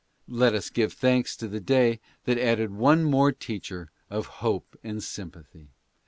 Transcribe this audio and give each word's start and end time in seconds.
Let 0.27 0.55
as 0.55 0.71
give 0.71 0.93
thanks 0.93 1.37
to 1.37 1.47
the 1.47 1.63
lay 1.71 1.99
:hat 2.25 2.39
added 2.39 2.71
one 2.71 3.03
more 3.03 3.31
teacher 3.31 3.91
of 4.09 4.25
hope 4.41 4.75
and 4.83 5.03
sympathy. 5.03 5.67